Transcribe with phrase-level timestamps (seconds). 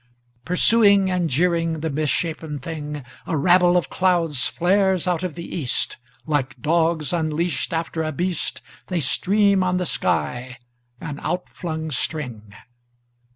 [0.45, 5.97] Pursuing and jeering the misshapen thingA rabble of clouds flares out of the east.
[6.25, 10.57] Like dogs unleashedAfter a beast, They stream on the sky,
[10.99, 12.51] an outflung string.